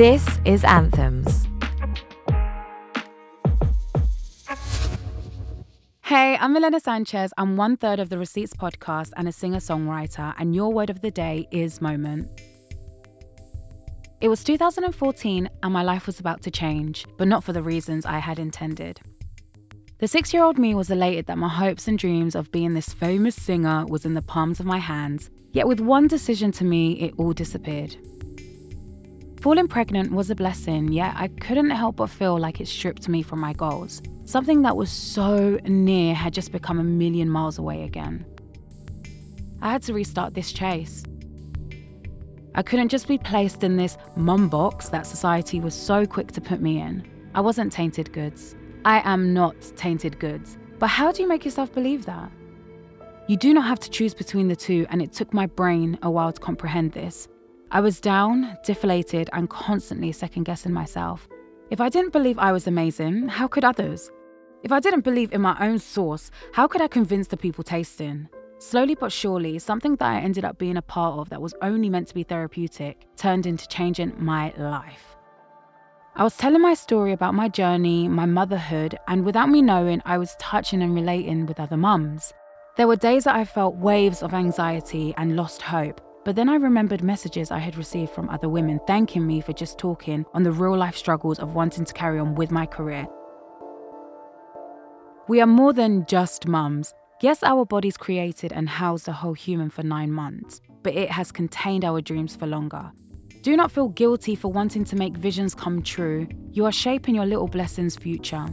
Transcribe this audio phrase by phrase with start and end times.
[0.00, 1.46] This is Anthems.
[6.00, 7.34] Hey, I'm Milena Sanchez.
[7.36, 11.02] I'm one third of the Receipts podcast and a singer songwriter, and your word of
[11.02, 12.30] the day is moment.
[14.22, 18.06] It was 2014, and my life was about to change, but not for the reasons
[18.06, 19.02] I had intended.
[19.98, 22.94] The six year old me was elated that my hopes and dreams of being this
[22.94, 26.92] famous singer was in the palms of my hands, yet with one decision to me,
[27.00, 27.96] it all disappeared.
[29.40, 33.22] Falling pregnant was a blessing, yet I couldn't help but feel like it stripped me
[33.22, 34.02] from my goals.
[34.26, 38.26] Something that was so near had just become a million miles away again.
[39.62, 41.04] I had to restart this chase.
[42.54, 46.40] I couldn't just be placed in this mum box that society was so quick to
[46.42, 47.08] put me in.
[47.34, 48.54] I wasn't tainted goods.
[48.84, 50.58] I am not tainted goods.
[50.78, 52.30] But how do you make yourself believe that?
[53.26, 56.10] You do not have to choose between the two, and it took my brain a
[56.10, 57.26] while to comprehend this.
[57.72, 61.28] I was down, deflated, and constantly second guessing myself.
[61.70, 64.10] If I didn't believe I was amazing, how could others?
[64.64, 68.28] If I didn't believe in my own sauce, how could I convince the people tasting?
[68.58, 71.88] Slowly but surely, something that I ended up being a part of that was only
[71.88, 75.16] meant to be therapeutic turned into changing my life.
[76.16, 80.18] I was telling my story about my journey, my motherhood, and without me knowing, I
[80.18, 82.32] was touching and relating with other mums.
[82.76, 86.56] There were days that I felt waves of anxiety and lost hope, but then I
[86.56, 90.52] remembered messages I had received from other women thanking me for just talking on the
[90.52, 93.06] real life struggles of wanting to carry on with my career
[95.30, 96.92] we are more than just mums.
[97.22, 101.30] Yes, our bodies created and housed a whole human for nine months, but it has
[101.30, 102.90] contained our dreams for longer.
[103.42, 106.26] Do not feel guilty for wanting to make visions come true.
[106.50, 108.44] You are shaping your little blessing's future.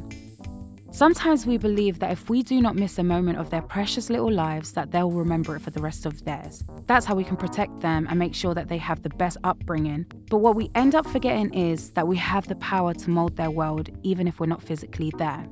[0.98, 4.31] Sometimes we believe that if we do not miss a moment of their precious little
[4.31, 6.64] lives, that they'll remember it for the rest of theirs.
[6.88, 10.08] That's how we can protect them and make sure that they have the best upbringing.
[10.31, 13.52] But what we end up forgetting is that we have the power to mold their
[13.52, 15.46] world even if we're not physically there.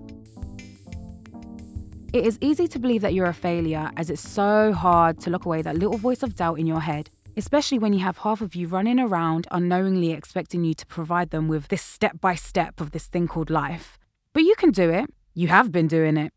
[2.12, 5.45] It is easy to believe that you're a failure, as it's so hard to lock
[5.45, 8.56] away that little voice of doubt in your head, especially when you have half of
[8.56, 12.89] you running around unknowingly expecting you to provide them with this step by step of
[12.89, 14.00] this thing called life.
[14.33, 15.06] But you can do it.
[15.38, 16.31] You have been doing it.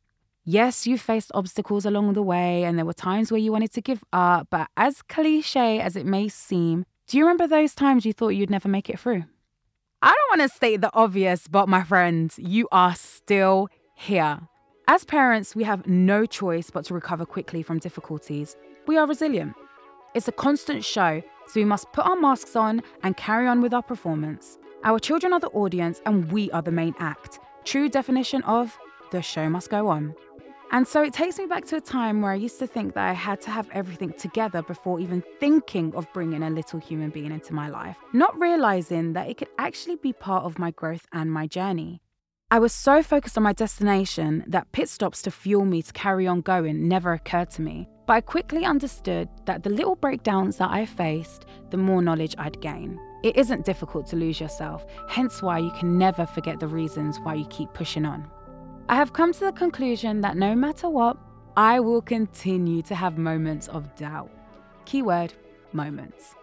[0.44, 3.80] Yes, you faced obstacles along the way, and there were times where you wanted to
[3.80, 8.12] give up, but as cliche as it may seem, do you remember those times you
[8.12, 9.22] thought you'd never make it through?
[10.02, 14.40] I don't want to state the obvious, but my friends, you are still here.
[14.88, 18.56] As parents, we have no choice but to recover quickly from difficulties.
[18.88, 19.54] We are resilient.
[20.14, 23.72] It's a constant show, so we must put our masks on and carry on with
[23.72, 24.58] our performance.
[24.82, 27.38] Our children are the audience and we are the main act.
[27.64, 28.76] True definition of
[29.10, 30.14] the show must go on.
[30.70, 33.08] And so it takes me back to a time where I used to think that
[33.08, 37.32] I had to have everything together before even thinking of bringing a little human being
[37.32, 41.32] into my life, not realizing that it could actually be part of my growth and
[41.32, 42.02] my journey.
[42.50, 46.26] I was so focused on my destination that pit stops to fuel me to carry
[46.26, 47.88] on going never occurred to me.
[48.06, 52.60] But I quickly understood that the little breakdowns that I faced, the more knowledge I'd
[52.62, 52.98] gain.
[53.22, 57.34] It isn't difficult to lose yourself, hence why you can never forget the reasons why
[57.34, 58.30] you keep pushing on.
[58.90, 61.18] I have come to the conclusion that no matter what,
[61.56, 64.30] I will continue to have moments of doubt.
[64.86, 65.34] Keyword
[65.72, 66.34] moments.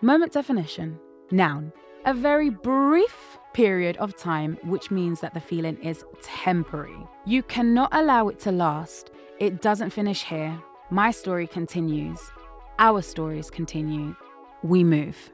[0.00, 0.98] Moment definition
[1.32, 1.72] Noun.
[2.06, 6.96] A very brief period of time, which means that the feeling is temporary.
[7.26, 9.10] You cannot allow it to last.
[9.38, 10.56] It doesn't finish here.
[10.90, 12.20] My story continues.
[12.78, 14.14] Our stories continue.
[14.62, 15.30] We move.